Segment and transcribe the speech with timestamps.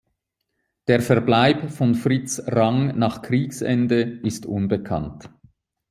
[0.87, 5.29] Der Verbleib von Fritz Rang nach Kriegsende ist unbekannt.